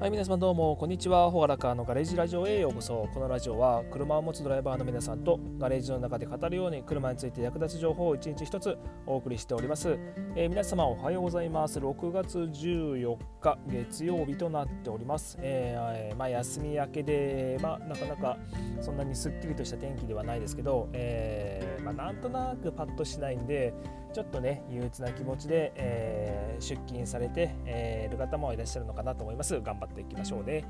[0.00, 1.30] はい皆様どうもこんにちは。
[1.30, 3.06] ほがらかのガレージラジオへようこそ。
[3.12, 9.98] このラジオは車を持つドライバーの皆さんとガレージの中で語るように車について役立つ情報を一日一つお送りしております、
[10.36, 11.78] えー、皆様おはようございます。
[11.78, 18.38] 6月14日月曜日となっております、えー、まあ、休み明けでまあ、なかなか
[18.80, 23.72] そんなにすっきりとした天気ではないですけど、えー、まあ、なんとなくパッとしないんで
[24.12, 30.64] ちょっとね憂鬱な気持ちで、え出勤されて、えいる方もいらっしゃるのかなと思います頑張っていきましょうね。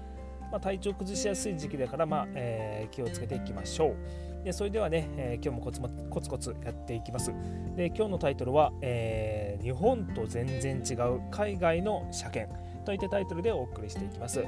[0.50, 4.44] まあ、体調崩しやすい時期だから、まあえー、気をつけていきましょう。
[4.44, 7.32] でそれではね、えー、今日もコツコツコツやっていきます。
[7.76, 14.44] で今日のタイトルは、えー、日本と全然違う海外の車検といったタイトルでお送りしていきます。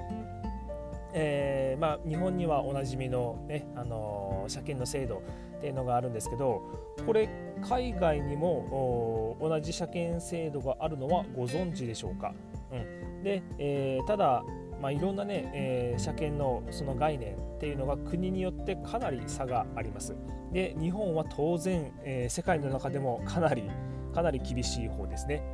[1.15, 5.23] えーまあ、日本にはおなじみの、ねあのー、車検の制度
[5.63, 6.61] っていうのがあるんですけど
[7.07, 7.29] これ
[7.63, 12.35] 海外にも同じ車検制度があるのはご存知でしょうか、
[12.73, 14.43] うん、で、えー、ただ、
[14.81, 20.17] まあ、いろんなね、えー、車検のその概念っていうのが国によってかなり差があります。
[20.53, 23.71] で日本は当然、えー、世界の中でもかなり
[24.13, 25.45] かなり厳しい方ですね。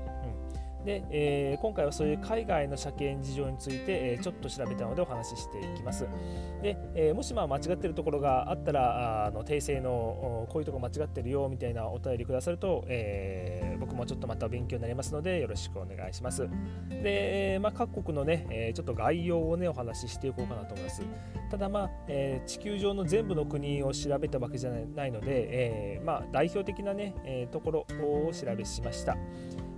[0.88, 6.06] で、えー、今回はそういう海外の車検事情について、えー、ちょっと調べたのでお話ししていきます。
[6.62, 16.48] で、えー、もしまあ間違ってるところがあったらあの訂正のこういうとこ間違ってるよみたいなお便りくださると、え僕もちょっとまた勉強になりますのでよろしくお願いします。
[16.88, 21.02] で、まあ、各国のね、えちょっと概要をねお話ししていこうかなと思います。
[21.50, 29.18] ただまあ、え地球上の全部の国を調べたわけじゃないので、えまあ、代表的なね、えところを調べしました。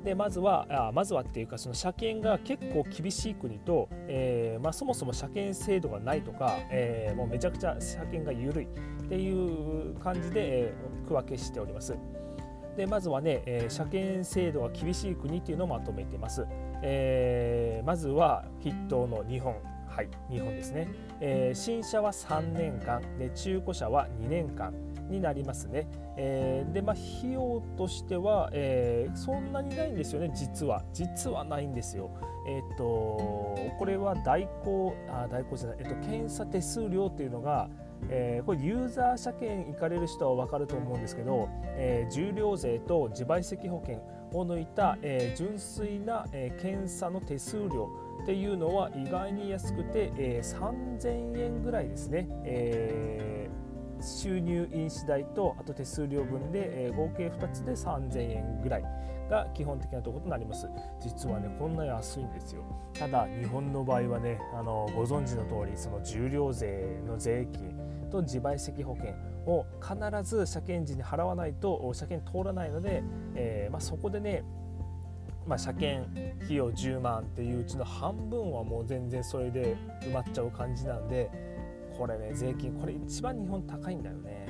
[0.04, 8.68] でまずはあまずはっていうかその車検が結構厳しい国と、えーまあ、そもそも車検制度がないとか、えー、もうめちゃくちゃ車検が緩いっ
[9.08, 11.94] ていう感じで、えー、区分けしております。
[12.76, 16.46] でまずはね、え、車検制度が厳しい国っていうのをまとめてます。
[16.82, 19.56] え、まずは筆頭の日本。
[19.90, 20.88] はい、日本ですね、
[21.20, 24.72] え、新車は3年間で中古車は2年間
[25.10, 25.86] になりますね。
[26.16, 30.84] えー、で、まあ、費用としては、えー、そんなにないんですよね、実は。
[30.92, 32.10] 実はないんですよ。
[32.46, 37.68] えっ、と、これは代行、あ、代行じゃない、えっ、と、検査手数料っていうのが、
[38.08, 43.98] えー、これユーザー車検行かれる人は分かると思うんですけど、えー、重量税と自賠責保険
[44.32, 47.90] を抜いた、えー、純粋な、えー、検査の手数料
[48.22, 52.26] っていうのは意外に安くて、えー、3000円ぐらいですね。
[52.44, 53.39] えー
[54.02, 58.84] 収入印紙代とあと手数料分で、えー、合計2つで3000円ぐらい
[59.28, 60.68] が基本的なところとなります。
[61.00, 62.62] 実はねこんな安いんですよ。
[62.94, 67.78] ただ日本の場合はねあのご存知の通りその重量税の税金
[68.10, 69.14] と自賠責保険
[69.46, 69.94] を必
[70.28, 73.02] ず車検時に払わないと車検通らないので、
[73.34, 74.42] えー、まあ、そこでね
[75.46, 76.06] まあ、車検
[76.44, 81.30] 費用10万っていううちの半分はもう全然それで埋まっちゃう感じなんで
[82.00, 84.46] これね税金これ一番日本高いんだよね、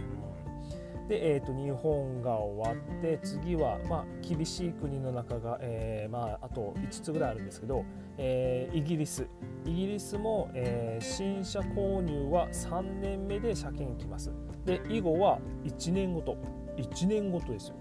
[1.08, 7.84] で、えーと、日本が終わって次は、まあ、厳しい国の中が、えー、まあ、あと5つぐらいあるんですけど、
[8.16, 9.26] えー、イギリス。
[9.64, 14.30] イギリスも、えー、新車購入は3年目で車検来ます。
[14.64, 16.36] で以後は1年ごと。
[16.76, 17.74] 1年ごとですよ。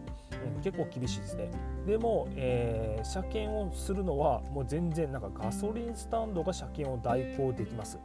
[0.64, 1.50] 結構厳しいですね。
[1.86, 8.00] でも、えー、車検をするのはもう全然なんかガソリンスタンドが車検を代行できます。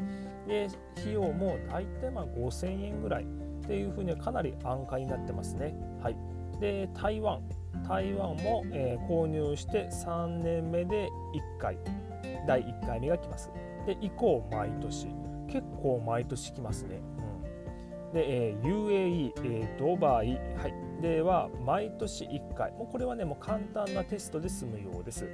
[0.47, 3.27] で費用も大体まあ5000円ぐらいっ
[3.67, 5.75] ていうふうにかなり安価になってますね。
[6.03, 6.17] はい。
[6.61, 7.41] で台湾。
[7.89, 11.09] 台湾も、えー、購入して3年目で
[11.59, 11.77] 1回。
[12.47, 13.51] 第1回目が来ます。
[13.87, 15.09] で以降毎年。
[15.55, 17.01] 結構毎年来ますね、
[18.09, 22.73] うん、で、えー、UAE、えー、ドバイ、はい、では毎年1回。
[22.73, 25.29] もうこれはねもう簡単なテストで済むようです。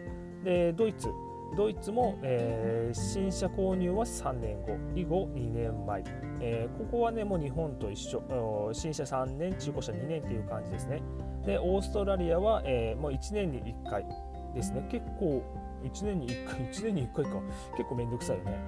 [0.44, 1.08] でドイツ。
[1.56, 4.76] ドイツも、えー、新車購入は3年後。
[4.94, 6.04] 以後2年前、
[6.40, 8.70] えー、ここはねもう日本と一緒。
[8.72, 11.02] 新車3年中古車2年っていう感じですね。
[11.44, 14.06] でオーストラリアは、えー、もう1年に1回
[14.54, 14.86] ですね。
[14.90, 15.42] 結構
[15.82, 17.40] 1年に1回1年に1回か。
[17.76, 18.58] 結構めんどくさいよね、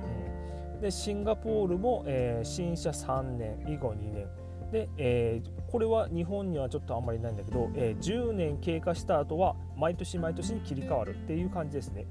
[0.75, 3.65] うん、でシンガポールも、えー、新車3年。
[3.69, 4.27] 以後2年。
[4.73, 12.07] で、えー、これは日本にはちょっとあんまりないんだけど、えー、10年経過した後は毎年毎年に切り替わるっていう感じですね。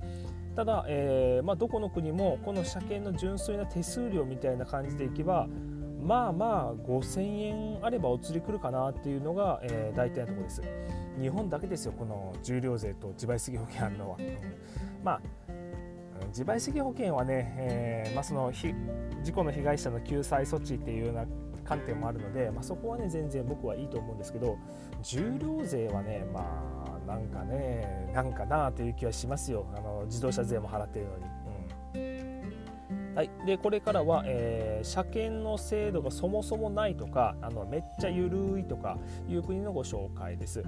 [0.56, 5.48] ただ、えーまあ、どこの国もこの車検の純粋な手数料みたいな感じでいけば
[6.04, 10.62] まあまあ5000円あればお釣り来るかなっていうのが、えー、大体のところです。
[11.20, 14.18] 日本だけですよ、この重量税と自賠責保険あるのは。
[15.04, 15.22] まあ
[16.28, 21.26] 自賠責保険はね、えーまあ、その事故の被害者の救済措置っていうような
[21.64, 24.58] 観点もあるので、まあ、そこはね全然僕はいいと思うんですけど
[25.02, 26.42] 重量税はねま
[26.86, 31.42] あなんかねなんかなという気はしますよあの自動車税も払ってるのに。
[33.16, 38.98] はい、でこれからは、えー、車検の制度がそもそもないとかあのめっちゃ緩いとか
[39.28, 40.64] いう国のご紹介です。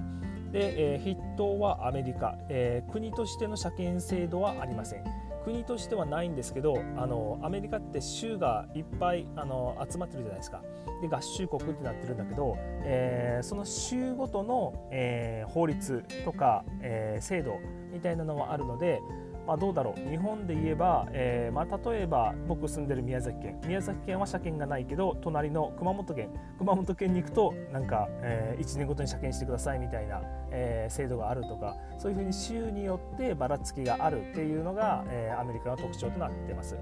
[0.52, 5.04] で、えー、筆頭はアメリカ、えー、国としての車検制度はありません。
[5.44, 10.62] 国としてはないんですけどあのアメリカって州がいっぱいあの集まってるじゃないですか。
[11.02, 17.58] で合衆国ってなってるんだけど、えー、その州ごとの、えー、法律とか、えー、制度
[17.92, 19.00] みたいなのはあるので
[19.46, 36.76] まあ、どうだろう日本で言えば、えーまあ、例えば僕住んでる宮崎県宮崎県は車検がないけど隣の熊本県熊本県に行くとなんか、えー、1年ごとに車検してくださいみたいな、えー、制度があるとかそういうふうに州によってばらつきがあるっていうのが、えー、アメリカの特徴となってます。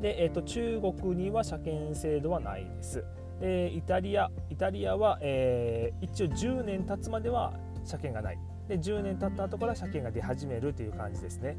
[0.00, 3.04] で、えーと、中国には車検制度はないです。
[3.40, 7.52] でイタリアイタリアは、えー、一応10年経つまでは
[7.84, 11.56] 車検がないで10年経った後から車検が出始めるという感じですね。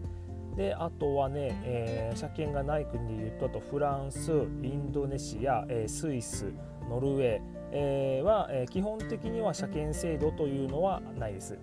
[0.56, 6.51] であとはね、えー、車検がない国でいうとあとフランスインドネシア、えー、スイス
[6.89, 7.41] ノルウェー、
[7.71, 11.57] えー、は、えー、基本的には車検制度というのはないです。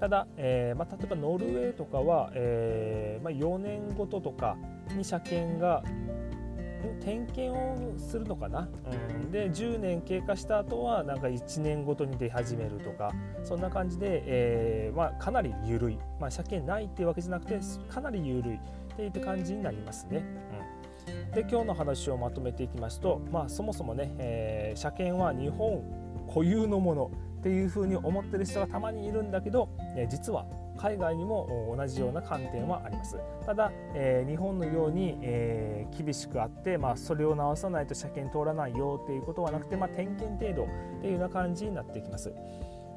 [0.00, 4.56] ただ、えーまあ、例えばノルウェーとかは、えーまあ、4年ごととか
[4.96, 5.82] に車検が
[7.00, 17.58] 点検をするのかな、うん、で10年経過した後はなんか1年ごとに出始めるとかそんな感じで、えーまあ、かなり緩い、まあ、車検ないっていうわけじゃなくて
[17.88, 18.60] かなり緩い。
[18.98, 20.24] っていった感じになりますね。
[21.06, 25.84] うん、で今日の話をまとめていきますと、まあ、そもそもね、えー、車検は日本
[26.26, 30.46] 固有のものっていうふうに思ってる人がたまにいるんだけど、えー、実は
[30.78, 42.32] 海外にも同じような観点はありますただ、えー、日本のように、えー、厳しくあって、まあ、それを直さないと車検通らないよっていうことはなくて、まあ、点検程度っていうような感じになってきます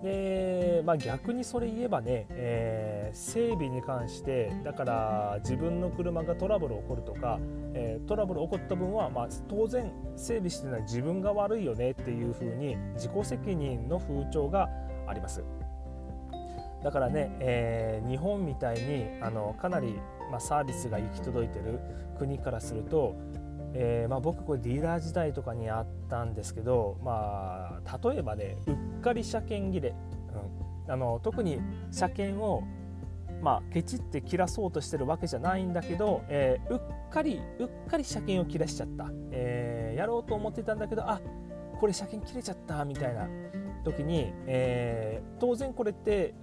[0.03, 7.39] で、まあ、逆にそれ言えばね、えー、整備に関してだから自分の車がトラブル起こるとか、
[7.73, 14.69] え、トラブル起こった分は、まあ、当然整備してない自分が悪いよねっていうふうに自己責任の風潮が
[15.07, 15.43] あります。
[16.83, 19.99] だからね、えー、日本みたいにあのかなり、
[20.31, 21.79] まあ、サービスが行き届いてる
[22.17, 23.15] 国からすると、
[23.73, 29.95] えーまあ、僕これディーラー時代とかにあったんですけど、まあ、例えばねうっかり車検切れ、
[30.87, 31.59] うん、あの特に
[31.91, 32.63] 車検を
[33.41, 41.19] まあ、ケチって切らそうとしてるわけじゃないんだけど、えー、うっかりうっかり車検を切らしちゃった、えー、やろうと思ってたんだけどあ
[41.79, 43.27] これ車検切れちゃったみたいな
[43.83, 46.35] 時に、えー、当然これって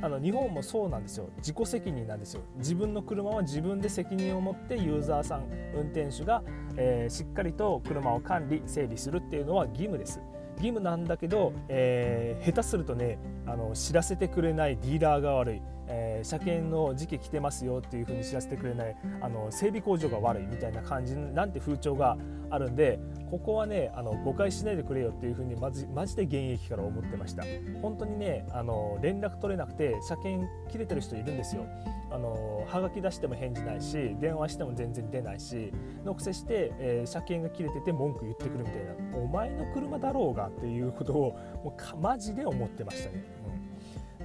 [0.00, 1.28] あの日本もそうなんですよ。
[1.38, 2.42] 自己責任なんですよ。
[2.56, 5.44] 自分の車は自分で責任を持ってユーザーさん
[5.74, 6.42] 運転手が、
[6.76, 10.20] えー、しっかりと車を管理整備するっていうのは義務です。
[10.56, 15.62] 義務なんだけど、えー、下手するとねあの知らせてくれないディーラーが悪い。
[15.88, 22.16] えー、車検の時期来てますよっていうふうに知らせてくれないあの整備工場が悪いみたいな感じなんて風潮が
[22.50, 22.98] あるんで
[23.30, 27.44] ここはねあの誤解しないでくれよっていうふうにまじマジで現役から思ってました。
[27.82, 31.64] 本当にねあの連絡取れなくて車検切れてる人いるんですよ。
[32.10, 35.70] あのはがき出しても返事ないし電話しても全然出ないし
[36.06, 39.18] のくせして、えー、車検が切れてて文句言ってくるみたいな。
[39.18, 43.24] お前の車だろうがっていうことをもうマジで思ってましたね。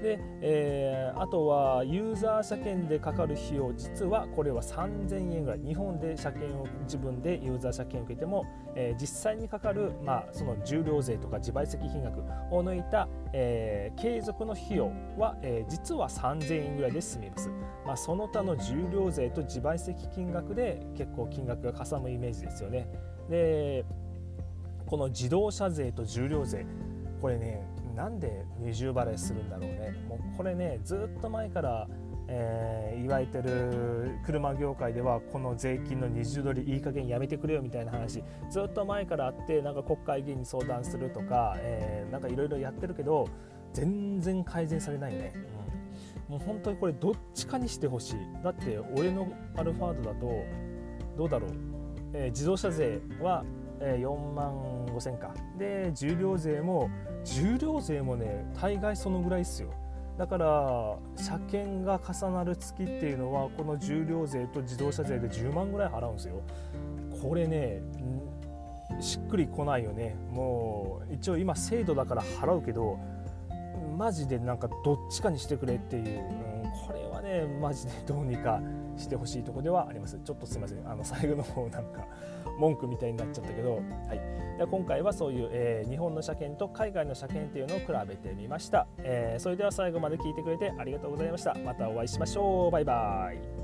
[0.04, 8.46] で、えー、あとはユーザー車検でかかる費用実はこれは3000円ぐらい日本で車検を自分でユーザー車検を受けても、
[8.76, 12.20] えー、実際にかかる、まあ、その重量税とか自賠責金額
[12.54, 17.50] を抜いた、えー、継続の費用は、えー、実は3000円ぐらいで済みます、
[17.86, 22.88] まあ、その他の重量税と自賠責金額で結構金額がかさむイメージですよね。
[23.30, 23.86] で
[24.86, 26.66] この自動車税と重量税
[27.22, 29.94] これねなんで二重払いするんだろうね。
[30.08, 31.88] もうこれねずっと前から、
[32.28, 43.28] えー、言われてる車業界ではこの税金の二重取りいい加減やめてくれよみたいな話ずっと前からあってなんか国会議員に相談するとか、えー、なんかいろいろやってるけど
[43.74, 45.34] 全然改善されないね、
[46.28, 48.16] うん、もう本当にこれどっちかにしてほしい。
[48.44, 50.46] だって俺のアルファードだと
[51.18, 51.52] どうだろう、
[52.14, 53.44] えー、自動車税は
[53.80, 55.34] 4万5千か。
[55.58, 56.90] で重量税も
[57.24, 59.70] 重量税もね大概そのぐらいっすよ。
[60.18, 66.42] だから車検が重なる月っていうのはこの重量税と自動車税で10万ぐらい払うんですよ。
[67.22, 67.82] これね
[69.00, 70.16] しっくりこないよね。
[70.32, 73.00] もう一応今制度だから払うけど
[73.98, 78.60] マジでなんかどっちかにしてくれっていう、うん、これはねマジでどうにか
[78.98, 80.20] してほしいとこではあります。
[80.24, 80.88] ちょっとすいません。
[80.88, 82.06] あの最後の方なんか
[82.60, 83.80] 文句みたいになっちゃったけど、は
[84.14, 91.56] い、で今回はそういう、えー、日本の車検と海外の車検っていうのを比べてみました、えー、それでは最後まで聞いてくれてありがとうございました。
[91.66, 92.72] またお会いしましょう。
[92.72, 93.63] バイバイ。